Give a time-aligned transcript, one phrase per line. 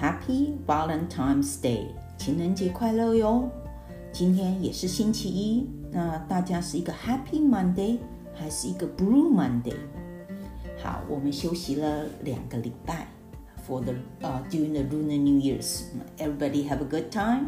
[0.00, 3.50] Happy Valentine's Day，情人节快乐哟！
[4.12, 7.98] 今天也是星期一，那大家是一个 Happy Monday
[8.32, 9.74] 还是一个 Blue Monday？
[10.80, 13.08] 好，我们休息了两个礼拜
[13.66, 15.82] ，for the 呃、during the Lunar New Year's。
[16.16, 17.46] Everybody have a good time。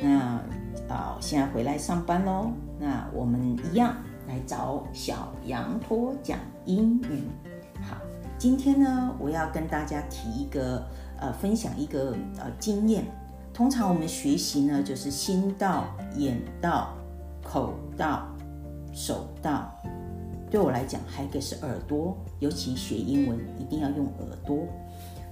[0.00, 0.40] 那
[0.88, 2.52] 啊、现在回来上班喽。
[2.78, 3.96] 那我们一样
[4.28, 7.24] 来找小羊驼讲英语。
[7.82, 7.96] 好，
[8.38, 10.86] 今天呢，我要跟大家提一个
[11.22, 13.04] 呃，分享一个呃经验。
[13.54, 15.84] 通常我们学习呢，就是心到、
[16.16, 16.92] 眼到、
[17.44, 18.26] 口到、
[18.92, 19.72] 手到。
[20.50, 24.66] 对我来讲，还有一个是耳朵，尤其学英文一定要用耳朵。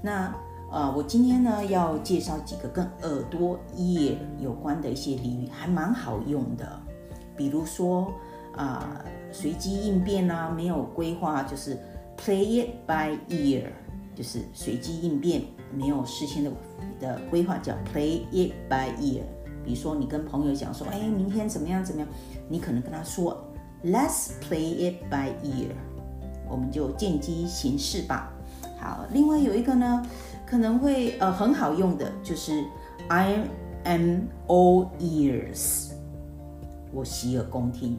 [0.00, 0.32] 那
[0.70, 6.80] 呃，我今天呢要介绍几个跟耳朵 ear 有关的一些俚语，还蛮好用的。
[7.36, 8.12] 比如说
[8.56, 11.76] 啊、随机应变啊，没有规划就是
[12.16, 13.64] play it by ear，
[14.14, 16.50] 就是随机应变，没有事先的
[16.98, 19.22] 的规划叫 play it by ear。
[19.64, 22.08] 比如说你跟朋友讲说，哎，明天怎么样怎么样，
[22.48, 23.36] 你可能跟他说
[23.84, 25.72] Let's play it by ear，
[26.48, 28.32] 我们就见机行事吧。
[28.78, 30.06] 好，另外有一个呢，
[30.46, 32.64] 可能会呃很好用的，就是
[33.08, 33.38] I
[33.84, 35.92] am all ears，
[36.92, 37.98] 我洗耳恭听。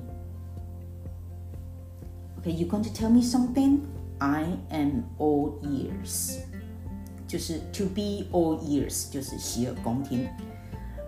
[2.42, 3.82] Okay, you going to tell me something?
[4.18, 6.40] I am all ears，
[7.32, 10.28] 就是 to be all ears，就是洗耳恭听。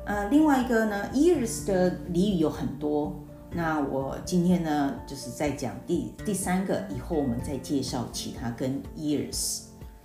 [0.05, 3.13] 呃，另外一个呢，ears 的俚语有很多。
[3.51, 9.63] 那我今天呢，就是在讲第第三个，以后我们再介绍其他跟 ears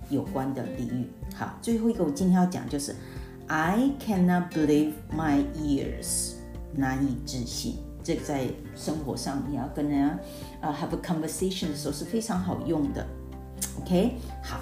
[0.09, 1.09] 有关的俚语。
[1.33, 2.93] 好，最后一个我今天要讲就是
[3.47, 6.33] I cannot believe my ears，
[6.75, 7.77] 难以置信。
[8.03, 10.19] 这个在生活上你要跟人家
[10.61, 13.05] 呃 have a conversation 的时候是非常好用的。
[13.81, 14.59] OK，好，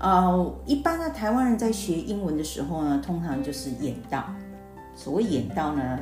[0.00, 4.24] 呃，一般呢，台湾人在学英文的时候呢，通常就是眼到。
[4.94, 5.98] 所谓眼到呢，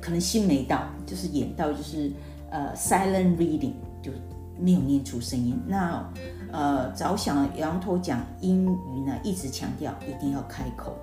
[0.00, 2.12] 可能心没到，就是眼到就是
[2.50, 4.12] 呃 silent reading，就
[4.58, 5.60] 没有念出声音。
[5.66, 6.08] 那
[6.52, 10.96] 呃，早想羊头讲英语呢，一直强调一定要开口。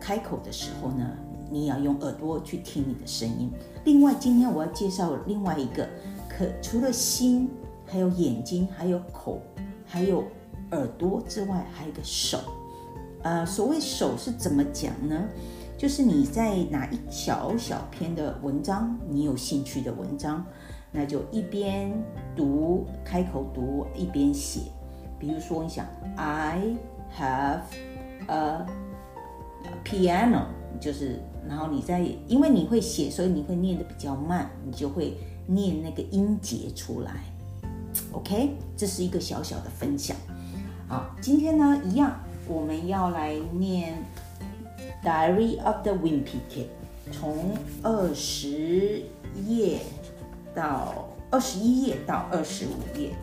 [0.00, 1.04] 开口的时候呢，
[1.50, 3.50] 你要用耳朵去听你的声音。
[3.84, 5.88] 另外，今天我要介绍另外一个，
[6.28, 7.50] 可除了心，
[7.86, 9.40] 还有眼睛，还有口，
[9.84, 10.24] 还有
[10.72, 12.38] 耳朵之外，还有一个手。
[13.22, 15.28] 呃，所谓手是怎么讲呢？
[15.78, 20.44] 就是你在拿一小小篇的文章，你有兴趣的文章，
[20.92, 21.92] 那就一边
[22.36, 24.60] 读，开口读，一边写。
[25.18, 26.76] 比如说，你想，I
[27.16, 27.62] have
[28.26, 28.66] a
[29.84, 30.46] piano，
[30.80, 35.16] 就是，然后你在，因为你会写，所以你会念的比较慢，你就会
[35.46, 37.24] 念那个音节出来。
[38.12, 40.16] OK，这是一个小小的分享。
[40.92, 43.94] 好，今天呢，一样，我们要来念。
[45.02, 46.66] Diary of the Wimpy Kid，
[47.10, 49.02] 从二十
[49.46, 49.80] 页
[50.54, 53.14] 到二十一页到二十五页。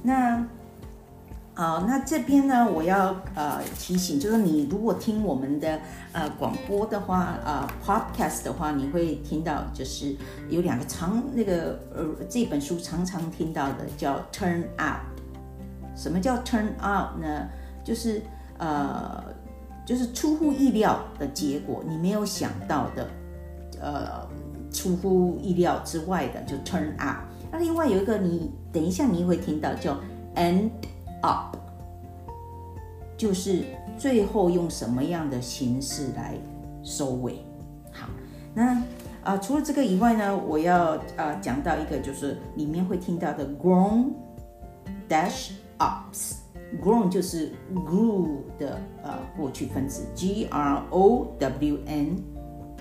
[0.00, 0.46] 那
[1.54, 5.80] 啊、那这边呢，我要呃提醒，就是你如果听我们的
[6.12, 10.14] 呃广播的话，呃 podcast 的话，你会听到就是
[10.48, 15.00] 有两个常那个呃这本书常常听到的叫 turn up”。
[15.98, 17.48] 什么叫 turn out 呢？
[17.84, 18.22] 就是
[18.56, 19.22] 呃。
[19.88, 23.08] 就是出乎意料的结果，你没有想到的，
[23.80, 24.20] 呃，
[24.70, 27.24] 出乎意料之外的就 turn out。
[27.50, 29.98] 那另外有一个你等一下你会听到叫
[30.34, 30.68] end
[31.22, 31.56] up，
[33.16, 33.64] 就是
[33.96, 36.34] 最后用什么样的形式来
[36.82, 37.42] 收尾。
[37.90, 38.10] 好，
[38.52, 38.82] 那啊、
[39.24, 44.10] 呃、除了这个以外呢，我要啊、呃、讲到一个就是里面会听到的 grown
[45.08, 46.36] dash ups。
[46.82, 52.22] grown 就是 grew 的呃过去分词，G R O W N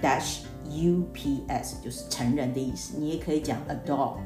[0.01, 2.97] dash U P S 就是成人的意思。
[2.99, 4.17] 你也可以讲 adult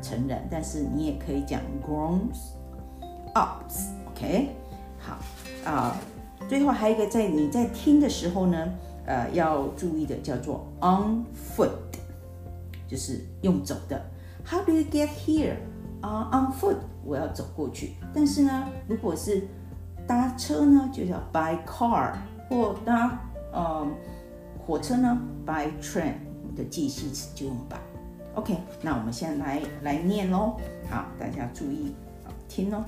[0.00, 2.20] 成人，但是你也可以讲 grown
[3.34, 3.88] ups。
[4.14, 4.48] OK，
[4.98, 5.18] 好
[5.64, 6.00] 啊、
[6.48, 8.72] 最后还有一个在你在听的时候呢，
[9.04, 11.22] 呃，要注意的叫做 on
[11.54, 11.70] foot，
[12.88, 14.02] 就是用走的。
[14.44, 15.56] How do you get here？
[16.01, 17.95] 啊、uh,，on foot，我要走过去。
[18.13, 19.47] 但是呢，如果是
[20.07, 22.13] 搭车呢，就叫 by car，
[22.49, 23.19] 或搭
[23.51, 23.87] 呃
[24.65, 26.13] 火车呢，by train。
[26.43, 30.57] 你的介系词就用 by。OK，那我们现在来来念喽。
[30.89, 31.95] 好，大家注意
[32.47, 32.83] 听哦。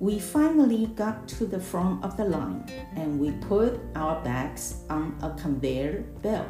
[0.00, 2.64] We finally got to the front of the line
[2.96, 6.46] and we put our bags on a conveyor belt.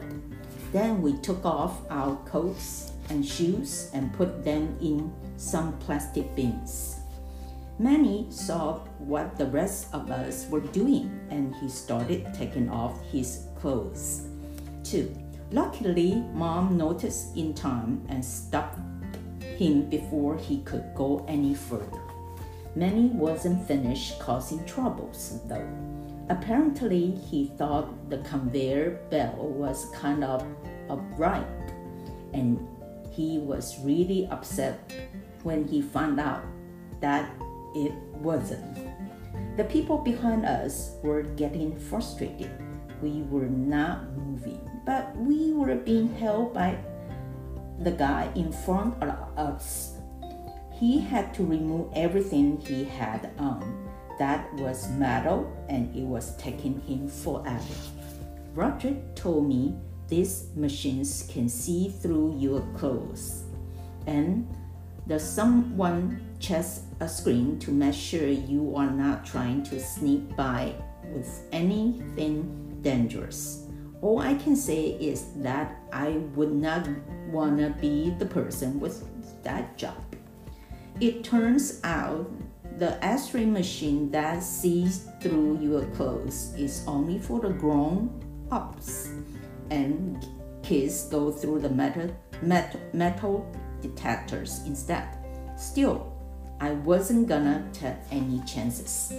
[0.72, 6.99] Then we took off our coats and shoes and put them in some plastic bins.
[7.77, 13.45] Manny saw what the rest of us were doing and he started taking off his
[13.57, 14.27] clothes.
[14.83, 15.15] Two,
[15.51, 18.79] luckily, mom noticed in time and stopped
[19.57, 22.01] him before he could go any further.
[22.75, 25.67] Manny wasn't finished causing troubles though.
[26.29, 30.45] Apparently, he thought the conveyor belt was kind of
[30.89, 31.47] upright
[32.33, 32.59] and
[33.19, 34.79] he was really upset
[35.43, 36.41] when he found out
[37.01, 37.29] that
[37.75, 37.91] it
[38.23, 38.79] wasn't.
[39.57, 42.49] The people behind us were getting frustrated.
[43.01, 46.77] We were not moving, but we were being held by
[47.83, 49.97] the guy in front of us.
[50.71, 53.89] He had to remove everything he had on.
[54.17, 57.75] That was metal and it was taking him forever.
[58.55, 59.75] Roger told me
[60.09, 63.43] these machines can see through your clothes.
[64.07, 64.47] And
[65.05, 70.73] the someone checks a screen to make sure you are not trying to sneak by
[71.13, 73.65] with anything dangerous.
[74.01, 76.87] All I can say is that I would not
[77.31, 79.03] want to be the person with
[79.43, 79.97] that job.
[80.99, 82.31] It turns out
[82.77, 88.09] the x-ray machine that sees through your clothes is only for the grown
[88.51, 89.09] ups
[89.71, 90.25] and
[90.63, 93.51] kids go through the metal, metal, metal
[93.81, 95.07] detectors instead.
[95.57, 96.13] Still,
[96.59, 99.13] I wasn't gonna take any chances.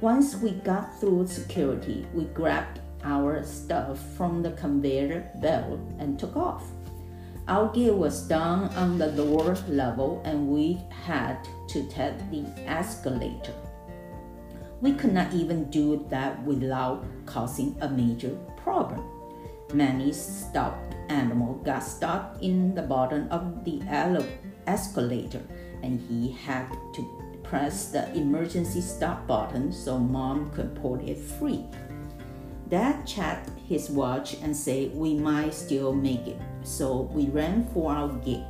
[0.00, 6.36] Once we got through security, we grabbed our stuff from the conveyor belt and took
[6.36, 6.64] off.
[7.48, 11.38] Our gear was down on the lower level and we had
[11.68, 13.54] to take the escalator.
[14.80, 19.15] We could not even do that without causing a major problem.
[19.72, 23.82] Manny stuffed animal got stuck in the bottom of the
[24.66, 25.42] escalator
[25.82, 31.64] and he had to press the emergency stop button so mom could pull it free.
[32.68, 37.92] Dad checked his watch and said we might still make it, so we ran for
[37.92, 38.42] our gate.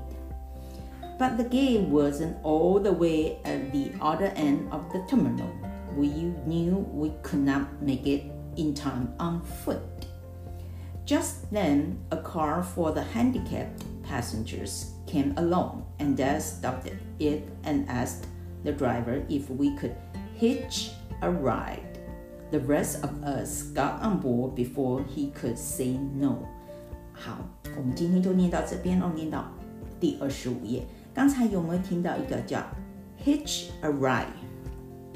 [1.18, 5.50] But the gate wasn't all the way at the other end of the terminal.
[5.94, 6.08] We
[6.46, 8.24] knew we could not make it
[8.56, 9.82] in time on foot.
[11.05, 16.89] Just then, a car for the handicapped passengers came along, and Dad stopped
[17.19, 18.27] it and asked
[18.63, 19.95] the driver if we could
[20.35, 20.91] hitch
[21.21, 21.99] a ride.
[22.51, 26.45] The rest of us got on board before he could say no.
[27.13, 27.37] 好，
[27.77, 29.45] 我们今天就念到这边哦，念到
[29.99, 30.83] 第二十五页。
[31.13, 32.63] 刚才有没有听到一个叫
[33.23, 34.25] hitch a ride，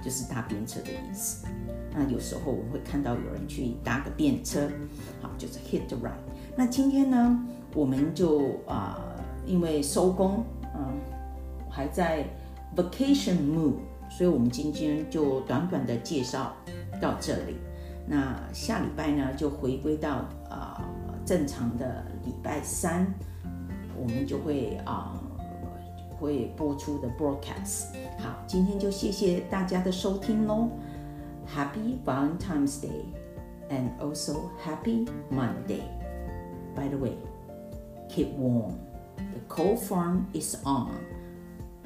[0.04, 1.45] 就是搭便车的意思？
[1.94, 4.69] 那有时候我们会看到有人去搭个便车，
[5.19, 6.12] 好， 就是 hit the right。
[6.54, 7.42] 那今天呢，
[7.75, 9.00] 我们就啊、
[9.46, 10.44] 因为收工，
[10.75, 11.00] 嗯、
[11.70, 12.26] 还在
[12.76, 13.76] vacation mood，
[14.10, 16.52] 所以我们今天就短短的介绍
[17.00, 17.56] 到这里。
[18.06, 20.84] 那下礼拜呢，就回归到啊、
[21.25, 23.06] 正常的礼拜三，
[23.96, 25.19] 我们就会啊、
[26.19, 27.87] 会播出的 broadcast。
[28.19, 30.69] 好，今天就谢谢大家的收听喽。
[31.52, 33.04] Happy Valentine's Day
[33.69, 35.83] and also Happy Monday.
[36.75, 37.18] By the way,
[38.10, 38.80] keep warm.
[39.18, 40.92] The cold front is on.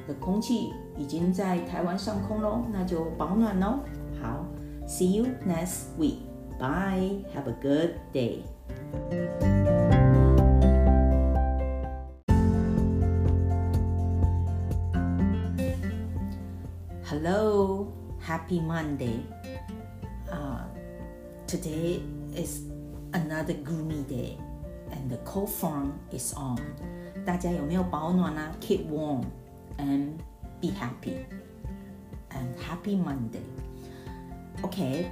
[0.07, 3.79] 的空气已经在台湾上空喽，那就保暖喽。
[4.22, 4.46] 好，
[4.88, 6.17] See you next week.
[6.60, 7.24] Bye.
[7.34, 8.43] Have a good day.
[17.05, 17.88] Hello,
[18.19, 19.22] happy Monday.
[21.54, 22.02] Today
[22.34, 22.62] is
[23.12, 24.37] another gloomy day,
[24.90, 26.58] and the cold front is on.
[27.25, 28.52] 大家有没有保暖啊?
[28.61, 29.23] Keep warm
[29.78, 30.14] and
[30.61, 31.18] be happy.
[32.30, 33.46] And happy Monday.
[34.62, 34.64] Okay.
[34.64, 35.11] OK，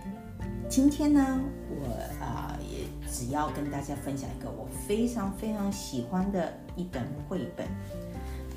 [0.69, 1.87] 今天呢，我
[2.21, 7.69] 啊、呃、也只要跟大家分享一个我非常非常喜欢的一本绘本，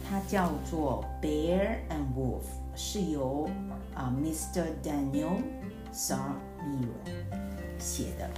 [0.09, 2.41] 它叫做《Bear and Wolf》，
[2.75, 3.47] 是由
[3.93, 4.65] 啊、呃、Mr.
[4.81, 5.37] Daniel
[5.93, 7.45] Salmieri。
[7.79, 8.29] 写的。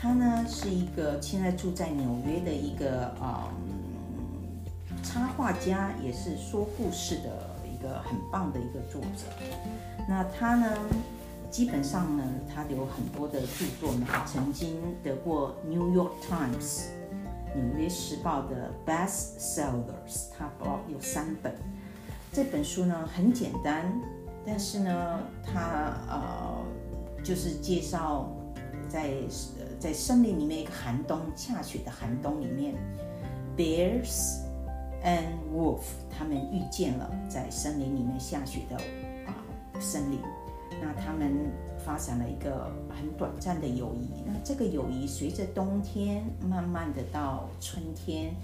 [0.00, 9.26] 他呢是一个现在住在纽约的一个啊、嗯、插画家，也是说故事的一个很棒的一个作者。
[10.08, 10.76] 那他呢，
[11.50, 16.86] 基本上呢，他有很多的著作呢，曾经得过 New York Times
[17.54, 21.54] 纽约时报的 Best Sellers，他包有三本。
[22.32, 23.92] 这本书呢很简单，
[24.44, 26.64] 但是呢，他呃
[27.22, 28.34] 就是介绍
[28.92, 29.08] 在
[29.58, 32.74] 呃在森林里面一个寒冬下雪的寒冬里面
[33.56, 34.42] ，bears
[35.02, 35.80] and wolf
[36.10, 38.76] 他们遇见了在森林里面下雪的
[39.26, 39.32] 啊
[39.80, 40.18] 森林。
[40.82, 41.32] 那他们
[41.84, 44.22] 发展了一个很短暂的友谊。
[44.26, 48.34] 那这个友谊随着冬天慢慢的到春天，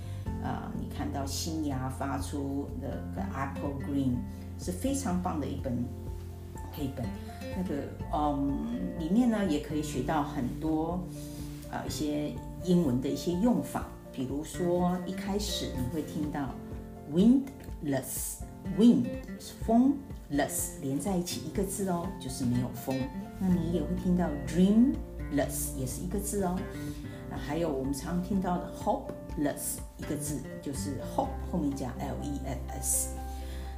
[0.43, 4.15] 呃，你看到新芽发出的个 apple green
[4.59, 5.85] 是非常棒的一本
[6.79, 7.05] 绘本。
[7.57, 7.75] 那个
[8.15, 8.67] 嗯，
[9.01, 11.03] 里面呢也可以学到很多
[11.71, 12.33] 呃一些
[12.63, 16.55] 英文的一些用法，比如说一开始你会听到
[17.13, 19.07] windless，wind
[19.41, 19.95] 是风。
[20.31, 22.95] less 连在一起一个字哦，就是没有风。
[23.41, 26.55] 那你也会听到 dreamless 也是一个字哦。
[27.31, 33.07] 那还有我们常听到的 hopeless 一个字，就是 hope 后面加 less。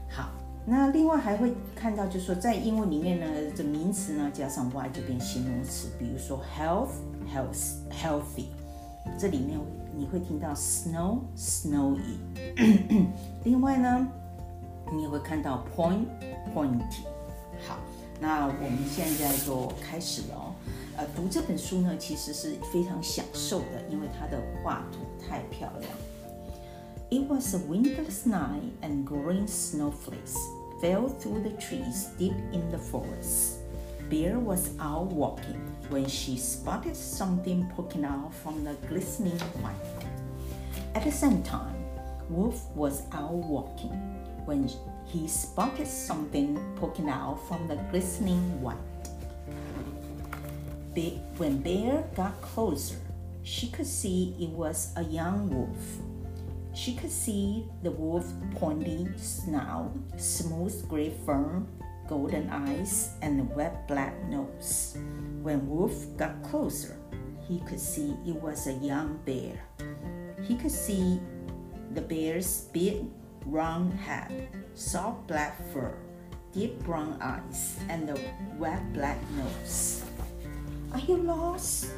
[0.09, 0.33] 好，
[0.71, 6.91] 那另外还会看到，就是说在英文里面呢，这名词呢加上 y 就变形容词，比如说 health
[7.35, 8.47] health healthy，
[9.19, 9.59] 这里面
[9.97, 12.17] 你会听到 snow snowy。
[13.45, 14.09] 另外呢。
[14.93, 16.05] 你也会看到 point
[16.53, 17.05] pointy。
[17.65, 17.79] 好，
[18.19, 20.53] 那我们现在就开始了哦。
[20.97, 25.93] 呃，读这本书呢，其实是非常享受的，因为它的画图太漂亮。
[27.09, 30.35] It was a windless night, and green snowflakes
[30.81, 33.59] fell through the trees deep in the forest.
[34.09, 39.75] Bear was out walking when she spotted something poking out from the glistening white.
[40.95, 41.77] At the same time,
[42.29, 43.93] Wolf was out walking
[44.47, 44.69] when
[45.07, 48.77] he spotted something poking out from the glistening white.
[51.37, 52.99] When Bear got closer,
[53.43, 56.10] she could see it was a young wolf.
[56.81, 61.61] She could see the wolf's pointy snout, smooth gray fur,
[62.09, 64.97] golden eyes, and wet black nose.
[65.43, 66.97] When Wolf got closer,
[67.47, 69.61] he could see it was a young bear.
[70.49, 71.21] He could see
[71.93, 73.05] the bear's big
[73.45, 75.93] round head, soft black fur,
[76.55, 78.17] deep brown eyes, and a
[78.57, 80.03] wet black nose.
[80.93, 81.93] Are you lost?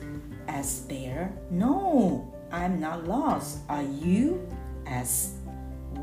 [0.49, 1.31] asked Bear.
[1.53, 3.61] No, I'm not lost.
[3.69, 4.43] Are you?
[4.93, 5.37] Asked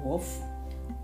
[0.03, 0.41] Wolf.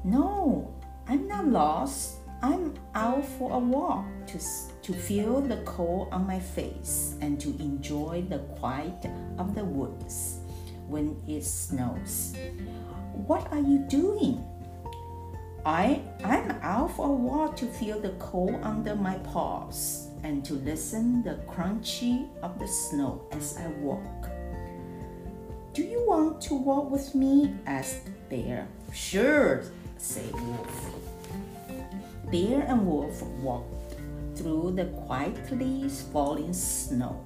[0.04, 0.74] No,
[1.08, 2.18] I'm not lost.
[2.42, 4.39] I'm out for a walk to,
[4.84, 9.06] to feel the cold on my face and to enjoy the quiet
[9.38, 10.39] of the woods
[10.88, 12.36] when it snows.
[13.13, 14.44] What are you doing?
[15.65, 20.54] I, I'm out for a walk to feel the cold under my paws and to
[20.54, 24.35] listen the crunchy of the snow as I walk.
[25.75, 27.53] Do you want to walk with me?
[27.65, 28.65] asked Bear.
[28.94, 29.62] Sure,
[29.98, 30.96] said Wolf.
[32.32, 34.00] Bear and Wolf walked
[34.36, 37.20] through the quietly falling snow,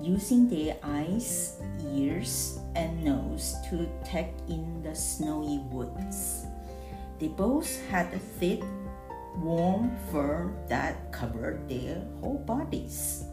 [0.00, 1.58] using their eyes,
[1.90, 6.46] ears, and nose to take in the snowy woods.
[7.18, 8.62] They both had a thick,
[9.38, 13.24] warm fur that covered their whole bodies.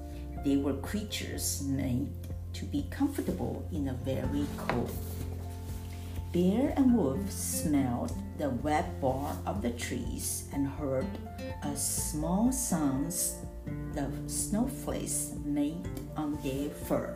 [0.44, 2.10] They were creatures made
[2.54, 4.92] to be comfortable in a very cold.
[6.32, 11.08] Bear and Wolf smelled the wet bark of the trees and heard
[11.64, 13.38] a small sounds
[13.94, 17.16] the snowflakes made on their fur.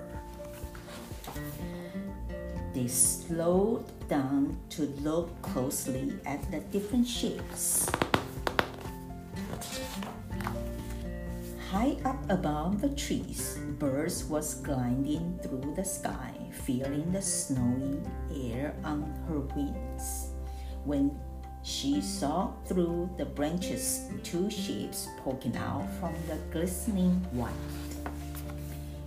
[2.73, 7.87] They slowed down to look closely at the different shapes.
[11.69, 17.99] High up above the trees, birds was gliding through the sky, feeling the snowy
[18.33, 20.31] air on her wings.
[20.85, 21.17] When
[21.63, 27.53] she saw through the branches two shapes poking out from the glistening white.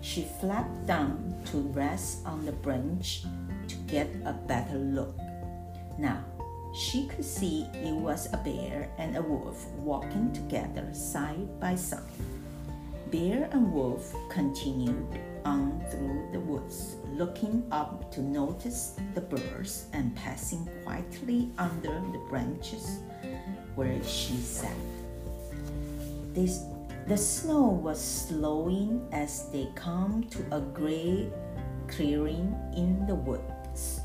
[0.00, 3.24] She flapped down to rest on the branch
[3.68, 5.16] to get a better look.
[5.98, 6.24] Now,
[6.74, 12.02] she could see it was a bear and a wolf walking together side by side.
[13.10, 20.14] Bear and wolf continued on through the woods, looking up to notice the birds and
[20.16, 22.98] passing quietly under the branches
[23.76, 24.74] where she sat.
[26.34, 26.64] This,
[27.06, 31.30] the snow was slowing as they come to a gray
[31.86, 34.00] clearing in the woods.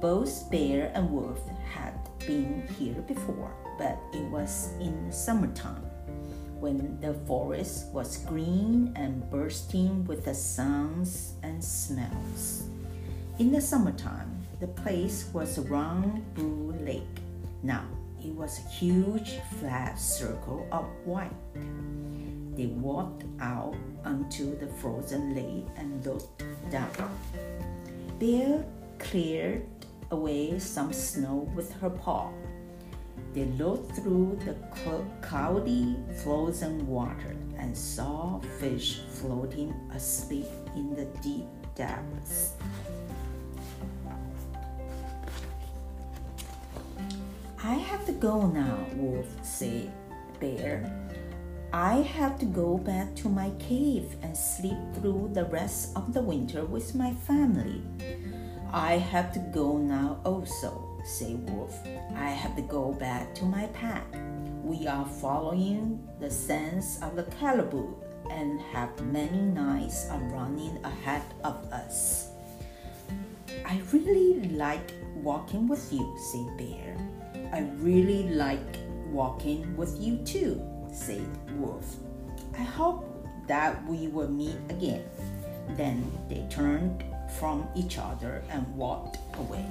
[0.00, 5.90] Both Bear and Wolf had been here before, but it was in summertime
[6.60, 12.64] when the forest was green and bursting with the sounds and smells.
[13.38, 14.30] In the summertime,
[14.60, 17.20] the place was a round blue lake.
[17.62, 17.84] Now
[18.22, 21.32] it was a huge flat circle of white.
[22.56, 27.10] They walked out onto the frozen lake and looked down.
[28.18, 28.64] Bear
[28.98, 29.66] cleared
[30.10, 32.30] away some snow with her paw.
[33.34, 34.54] They looked through the
[35.20, 42.52] cloudy, frozen water and saw fish floating asleep in the deep depths.
[47.64, 49.90] I have to go now, Wolf said.
[50.38, 50.92] Bear,
[51.72, 56.22] I have to go back to my cave and sleep through the rest of the
[56.22, 57.82] winter with my family.
[58.72, 61.78] I have to go now also, said Wolf.
[62.16, 64.06] I have to go back to my pack.
[64.62, 67.94] We are following the sense of the caribou
[68.30, 72.30] and have many nights running ahead of us.
[73.66, 76.96] I really like walking with you, said Bear.
[77.52, 78.78] I really like
[79.10, 81.26] walking with you too, said
[81.58, 81.96] Wolf.
[82.58, 83.04] I hope
[83.46, 85.04] that we will meet again.
[85.76, 87.04] Then they turned
[87.38, 89.66] from each other and walked away.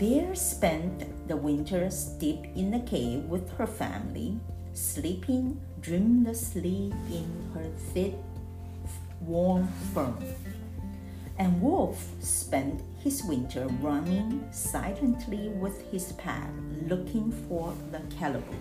[0.00, 4.40] Bear spent the winters deep in the cave with her family,
[4.72, 8.14] sleeping dreamlessly in her thick,
[9.20, 10.14] warm fur.
[11.38, 16.48] And Wolf spent his winter running silently with his pack,
[16.88, 18.56] looking for the caribou.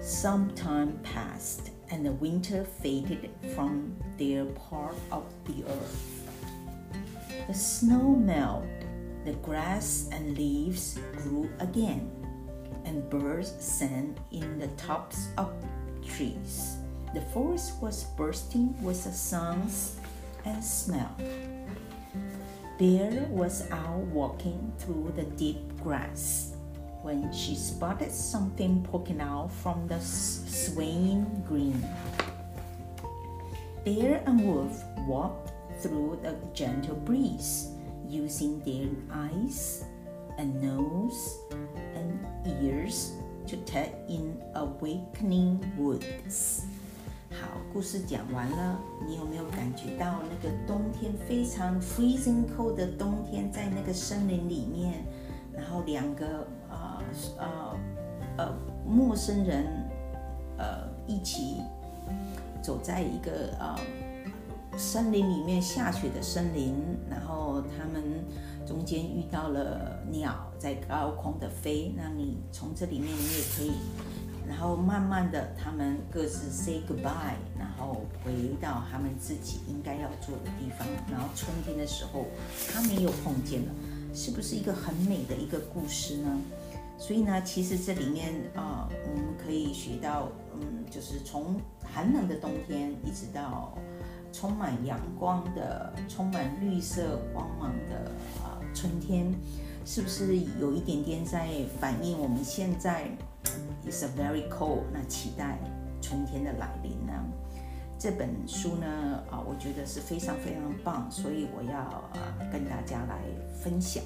[0.00, 6.23] Some time passed, and the winter faded from their part of the earth.
[7.46, 8.86] The snow melted,
[9.26, 12.10] the grass and leaves grew again,
[12.86, 15.52] and birds sang in the tops of
[16.06, 16.78] trees.
[17.12, 19.96] The forest was bursting with the songs
[20.46, 21.14] and smell.
[22.78, 26.54] Bear was out walking through the deep grass
[27.02, 31.76] when she spotted something poking out from the swaying green.
[33.84, 37.68] Bear and Wolf walked through the gentle breeze,
[38.08, 39.84] using their eyes
[40.38, 41.38] and nose
[41.94, 42.18] and
[42.62, 43.12] ears
[43.46, 46.62] to take in awakening woods.
[47.30, 55.04] 好，故事讲完了，你有没有感觉到那个冬天非常 freezing cold 的冬天，在那个森林里面，
[55.52, 57.02] 然后两个呃
[57.38, 57.76] 呃
[58.38, 59.66] 呃陌生人
[60.56, 61.60] 呃一起
[62.62, 63.76] 走在一个呃。
[64.76, 66.74] 森林里面下雪的森林，
[67.08, 68.24] 然后他们
[68.66, 73.72] 中间遇到了鸟在高空的飞，那你从这里面你也可以，
[74.48, 82.26] 然后慢慢的他们各自 say goodbye，然后回到他们自己应该要做的地方，然后春天的时候
[82.72, 83.72] 他们又碰见了，
[84.12, 86.38] 是不是一个很美的一个故事呢？
[86.98, 93.76] 所以呢，其实这里面啊，我们可以学到，嗯，就是从寒冷的冬天一直到。
[94.34, 98.10] 充满阳光的、充满绿色光芒的
[98.42, 99.32] 啊，春天
[99.86, 103.06] 是不是有一点点在反映我们现在
[103.88, 104.80] is a very cold？
[104.92, 105.56] 那期待
[106.02, 107.12] 春天的来临呢？
[107.96, 112.12] 这本书呢啊，我觉得是非常非常棒，所以我要啊
[112.52, 113.22] 跟大家来
[113.62, 114.02] 分享。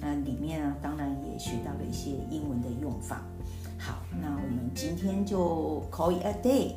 [0.00, 3.22] 那里面呢，当然也学到了一些英文的用法。
[3.78, 6.74] 好，那我们今天就 call it a day。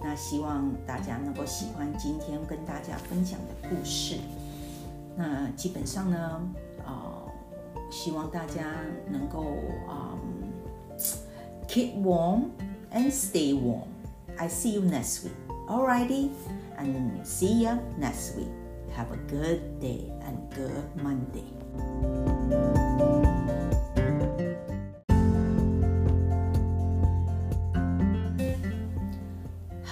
[0.00, 4.16] 那希望大家能够喜欢今天跟大家分享的故事。
[5.16, 6.40] 那基本上呢，
[6.86, 6.92] 呃，
[7.90, 8.76] 希望大家
[9.10, 9.42] 能够
[9.88, 10.16] 啊
[11.66, 12.44] ，keep warm
[12.92, 13.88] and stay warm.
[14.36, 15.34] I see you next week.
[15.68, 16.30] Alrighty,
[16.78, 18.48] and see ya next week.
[18.96, 21.44] Have a good day and good Monday.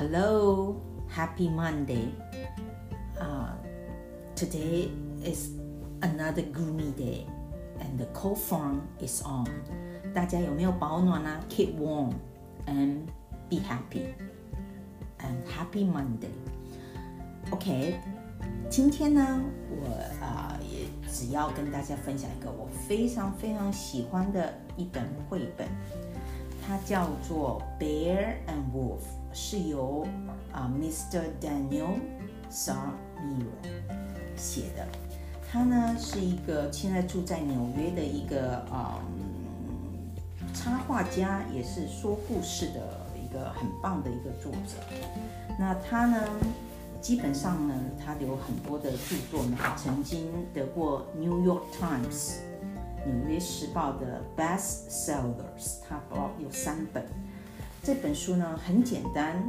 [0.05, 2.13] Hello, happy Monday.
[3.19, 3.53] Uh,
[4.35, 4.91] today
[5.23, 5.51] is
[6.01, 7.25] another gloomy day,
[7.79, 9.47] and the cold front is on.
[10.13, 11.39] 大家有没有保暖呢？
[11.49, 12.13] Keep warm
[12.67, 13.07] and
[13.49, 14.13] be happy.
[15.19, 16.31] And happy Monday.
[17.51, 17.99] OK，
[18.69, 19.87] 今天呢，我
[20.23, 25.67] 啊、呃、也只要跟大家分享一个我非常非常喜欢的一本绘本，
[26.65, 29.01] 它叫做《Bear and Wolf》。
[29.38, 30.06] 是由
[30.50, 31.20] 啊，Mr.
[31.38, 32.00] Daniel
[32.48, 33.46] s a r m i r
[34.34, 34.86] 写的。
[35.46, 38.98] 他呢是一个现在住在纽约的一个啊
[40.54, 44.82] 插画家，也是说故事的一个很棒的一个作者。
[45.58, 46.18] 那他呢，
[47.02, 52.36] 基本上呢，他有很多的著作呢，曾经得过 New York Times
[53.04, 57.04] 纽约时报的 Best Sellers，他包有三本。
[57.86, 59.40] 这本书呢很简单，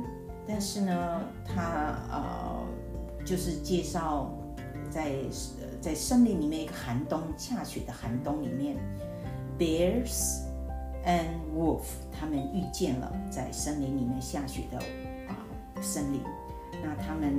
[0.48, 2.64] 但是呢，它呃
[3.26, 4.32] 就是介绍
[4.92, 5.16] 在
[5.82, 8.78] 在森林里面一个寒冬下雪的寒冬里面
[9.58, 10.44] ，bears
[11.04, 11.26] and
[11.58, 14.78] wolf 他们遇见了在森林里面下雪的
[15.28, 15.34] 啊
[15.82, 16.22] 森林，
[16.84, 17.34] 那他们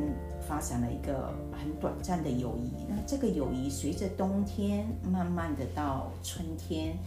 [0.49, 2.73] 发展了一个很短暂的友谊。
[2.89, 6.99] 那这个友谊随着冬天慢慢的到春天，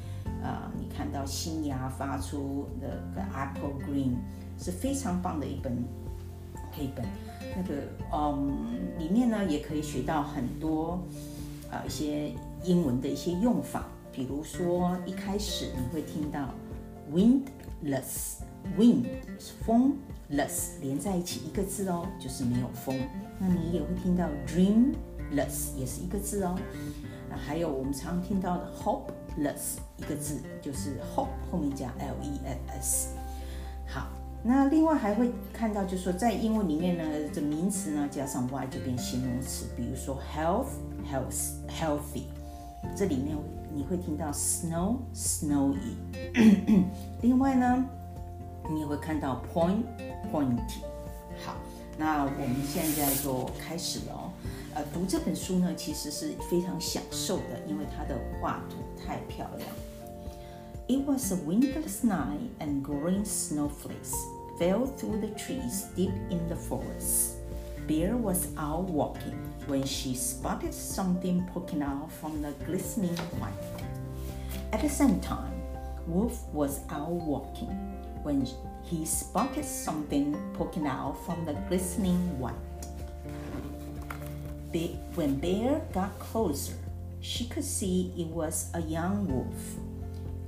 [0.43, 4.15] 啊，你看到新芽发出的个 apple green
[4.57, 5.83] 是非常棒的一本
[6.71, 7.05] 绘本。
[7.55, 11.03] 那个嗯，里面呢也可以学到很多
[11.69, 16.53] 啊一些英文的一些用法，比如说一开始你会听到
[17.13, 19.03] windless，wind
[19.37, 19.97] 是风
[20.31, 22.97] ，less 连在一起一个字哦，就是没有风。
[23.37, 26.57] 那你也会听到 dreamless 也是一个字哦。
[27.37, 32.39] 还有我们常听到的 hopeless 一个字，就是 hope 后面加 l e
[32.79, 33.09] s。
[33.87, 34.07] 好。
[34.43, 40.65] 那另外还会看到，就是说在英文里面呢，这名词呢加上 y 就变形容词，比如说 health、
[41.05, 42.23] health、healthy，
[42.95, 43.37] 这里面
[43.71, 45.93] 你会听到 snow、snowy。
[47.21, 47.85] 另外呢，
[48.71, 49.83] 你也会看到 point、
[50.33, 50.81] pointy。
[51.45, 51.53] 好，
[51.99, 54.30] 那我们现在就开始了哦。
[54.80, 59.68] 呃，读这本书呢，其实是非常享受的，因为它的画图太漂亮。
[60.88, 64.12] It was a windless night, and growing snowflakes
[64.58, 67.36] fell through the trees deep in the forest.
[67.88, 69.34] Bear was out walking
[69.68, 73.52] when she spotted something poking out from the glistening white.
[74.72, 75.54] At the same time,
[76.06, 77.70] Wolf was out walking
[78.22, 78.46] when
[78.84, 82.54] he spotted something poking out from the glistening white.
[85.15, 86.75] When Bear got closer,
[87.19, 89.77] she could see it was a young wolf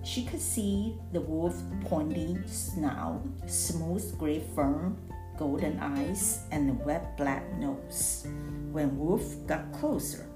[0.03, 4.91] she could see the wolf's pointy snout, smooth gray fur,
[5.38, 8.27] golden eyes, and wet black nose.
[8.71, 10.27] When Wolf got closer,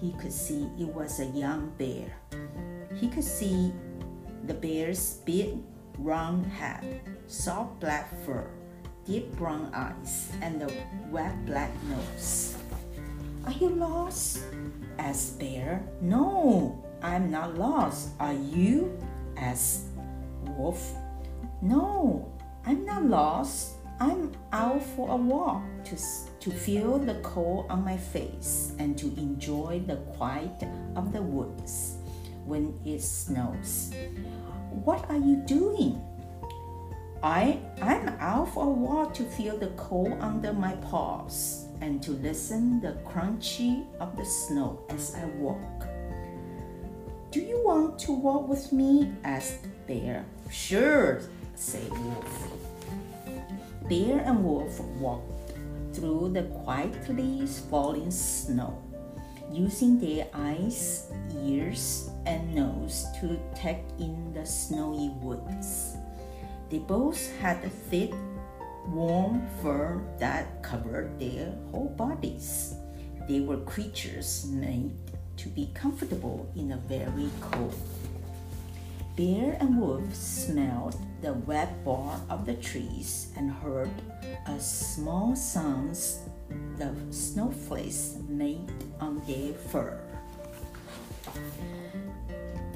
[0.00, 2.14] he could see it was a young bear.
[2.94, 3.74] He could see
[4.46, 5.58] the bear's big
[5.98, 8.46] round head, soft black fur,
[9.04, 10.72] deep brown eyes, and the
[11.10, 12.54] wet black nose.
[13.46, 14.40] Are you lost?
[14.98, 15.80] asked Bear.
[16.00, 18.10] No, I'm not lost.
[18.18, 18.98] Are you?
[19.36, 19.84] asked
[20.42, 20.82] Wolf.
[21.62, 22.32] No,
[22.64, 23.76] I'm not lost.
[24.00, 25.96] I'm out for a walk to,
[26.40, 30.64] to feel the cold on my face and to enjoy the quiet
[30.96, 31.96] of the woods
[32.44, 33.94] when it snows.
[34.70, 36.02] What are you doing?
[37.22, 42.12] I, I'm out for a walk to feel the cold under my paws and to
[42.12, 45.86] listen the crunchy of the snow as I walk.
[47.30, 49.12] Do you want to walk with me?
[49.24, 50.24] asked Bear.
[50.50, 51.20] Sure,
[51.54, 52.52] said Wolf.
[53.88, 55.52] Bear and Wolf walked
[55.92, 58.82] through the quietly falling snow,
[59.50, 61.10] using their eyes,
[61.44, 65.96] ears, and nose to take in the snowy woods.
[66.68, 68.12] They both had a thick,
[68.88, 72.74] warm fur that covered their whole bodies.
[73.28, 74.92] They were creatures made
[75.36, 77.74] to be comfortable in a very cold.
[79.16, 83.90] Bear and Wolf smelled the wet bark of the trees and heard
[84.46, 86.20] a small sounds
[86.76, 89.98] the snowflakes made on their fur.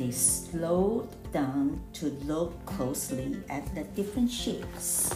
[0.01, 5.13] They slowed down to look closely at the different shapes.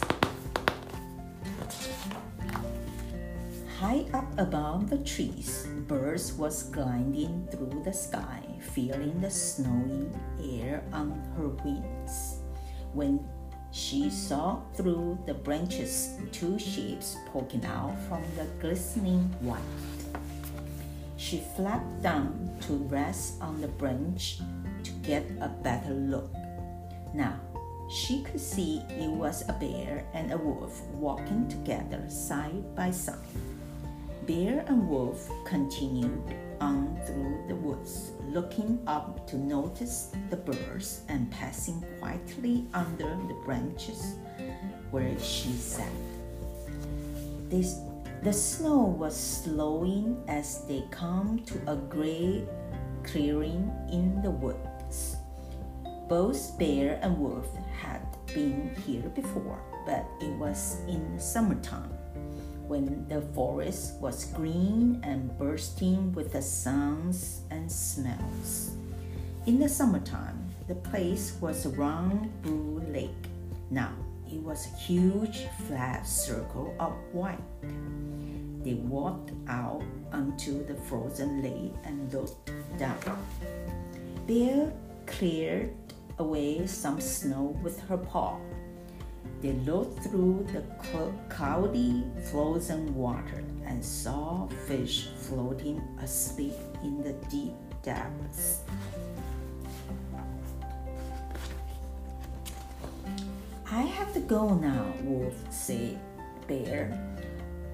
[3.79, 10.05] High up above the trees, birds was gliding through the sky, feeling the snowy
[10.61, 12.41] air on her wings.
[12.93, 13.25] When
[13.71, 19.65] she saw through the branches two shapes poking out from the glistening white.
[21.17, 24.41] She flapped down to rest on the branch
[25.05, 26.33] get a better look.
[27.13, 27.39] Now
[27.89, 33.19] she could see it was a bear and a wolf walking together side by side.
[34.27, 41.29] Bear and Wolf continued on through the woods, looking up to notice the birds and
[41.29, 44.15] passing quietly under the branches
[44.89, 45.91] where she sat.
[47.49, 47.77] This,
[48.23, 52.45] the snow was slowing as they come to a great
[53.03, 54.74] clearing in the woods.
[56.07, 57.47] Both Bear and Wolf
[57.81, 61.89] had been here before, but it was in summertime
[62.67, 68.75] when the forest was green and bursting with the sounds and smells.
[69.47, 73.25] In the summertime, the place was a round blue lake.
[73.71, 73.93] Now
[74.31, 77.41] it was a huge flat circle of white.
[78.63, 82.97] They walked out onto the frozen lake and looked down.
[84.27, 84.71] Bear
[85.05, 85.71] cleared
[86.19, 88.39] away some snow with her paw.
[89.41, 90.63] They looked through the
[91.29, 98.61] cloudy frozen water and saw fish floating asleep in the deep depths.
[103.71, 105.99] I have to go now, Wolf said.
[106.47, 106.93] Bear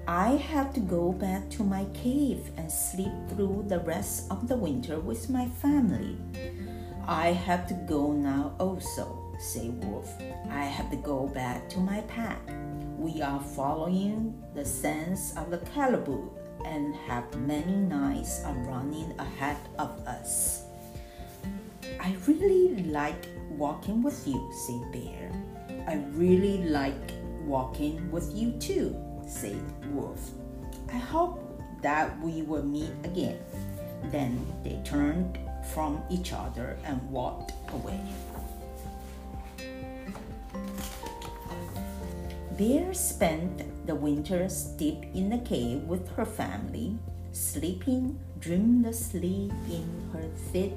[0.08, 4.56] I have to go back to my cave and sleep through the rest of the
[4.56, 6.16] winter with my family.
[7.06, 10.08] I have to go now also, said Wolf.
[10.50, 12.40] I have to go back to my pack.
[12.96, 16.30] We are following the sense of the caribou
[16.64, 20.62] and have many nights of running ahead of us.
[22.00, 25.32] I really like walking with you, said Bear.
[25.88, 27.12] I really like
[27.44, 29.60] walking with you too, said
[29.90, 30.30] Wolf.
[30.92, 33.38] I hope that we will meet again.
[34.12, 35.38] Then they turned
[35.72, 38.00] from each other and walked away.
[42.58, 46.98] Bear spent the winter deep in the cave with her family,
[47.32, 50.72] sleeping dreamlessly in her thick,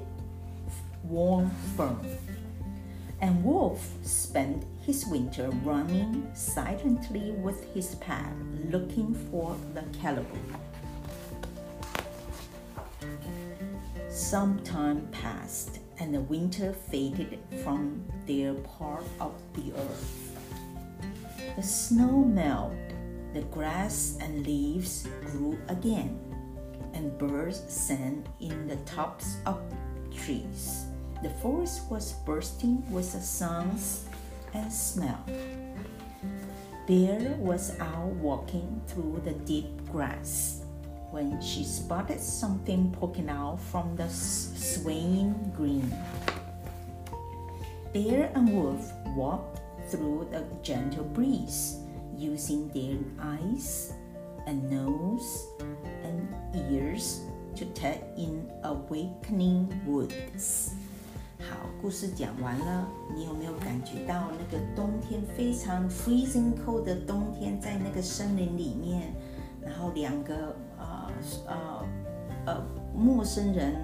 [1.04, 1.96] warm fur.
[3.20, 8.32] And Wolf spent his winter running silently with his pack
[8.70, 10.65] looking for the caribou.
[14.26, 20.36] Some time passed and the winter faded from their part of the earth.
[21.54, 22.96] The snow melted,
[23.32, 26.18] the grass and leaves grew again,
[26.92, 29.62] and birds sang in the tops of
[30.12, 30.86] trees.
[31.22, 34.06] The forest was bursting with the songs
[34.54, 35.24] and smell.
[36.88, 40.65] Bear was out walking through the deep grass
[41.15, 45.91] when she spotted something poking out from the swaying green.
[47.93, 49.59] Bear and Wolf walked
[49.89, 51.77] through the gentle breeze,
[52.17, 53.93] using their eyes
[54.47, 55.47] and nose
[56.03, 56.27] and
[56.71, 57.21] ears
[57.55, 60.71] to take in awakening woods.
[61.39, 69.13] 好，故事讲完了，你有没有感觉到那个冬天非常 freezing cold 的冬天，在那个森林里面，
[69.59, 70.55] 然后两个
[71.46, 71.84] 呃
[72.46, 72.62] 呃
[72.94, 73.74] 陌生人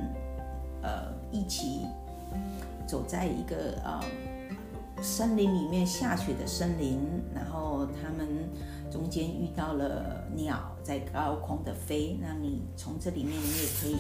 [0.83, 1.87] 呃一起
[2.87, 4.01] 走在一个呃
[5.03, 6.99] 森林里面下雪的森林，
[7.35, 8.49] 然后他们
[8.91, 13.97] 中间遇到了鸟在高空的飞，那你从这里面你也可以。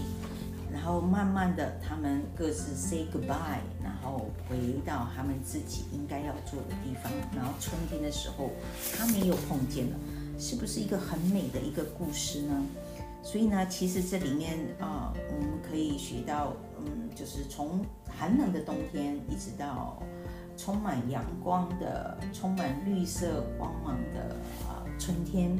[0.72, 7.12] 然后慢慢的，他们各自 say goodbye，然后回到他们自己应该要做的地方。
[7.36, 8.48] 然后春天的时候，
[8.96, 9.96] 他们又碰见了，
[10.38, 12.54] 是不是一个很美的一个故事呢？
[13.22, 20.02] 所以呢，其实这里面啊，我们可以学到，嗯，就是从寒冷的冬天，一直到
[20.56, 25.56] 充满阳光的、充满绿色光芒的啊春天，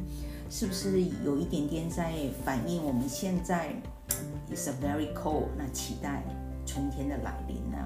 [0.51, 2.13] 是不是有一点点在
[2.45, 3.73] 反映我们现在
[4.51, 6.23] ？It's a very cold，那期待
[6.67, 7.79] 春天的来临呢？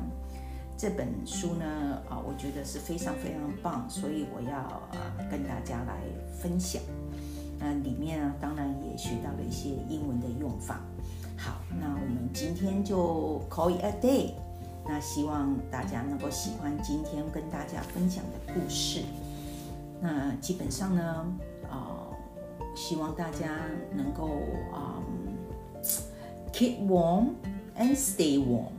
[0.78, 6.00] 这本书呢，啊，我觉得是非常非常棒，所以我要啊跟大家来
[6.40, 6.82] 分享。
[7.58, 10.80] 那里面呢，当然也学到了一些英文的用法。
[11.36, 14.30] 好，那我们今天就 call it a day。
[14.88, 19.02] 那希望大家能够喜欢今天跟大家分享的故事。
[20.00, 21.26] 那基本上呢，
[21.68, 22.06] 啊，
[22.74, 23.48] 希望大家
[23.92, 24.28] 能够
[24.72, 25.02] 啊。
[26.52, 27.34] Keep warm
[27.76, 28.72] and stay warm.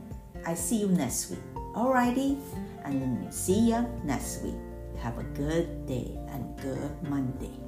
[0.44, 1.38] I see you next week.
[1.74, 2.36] Alrighty,
[2.84, 4.56] and see ya next week.
[5.00, 7.67] Have a good day and good Monday.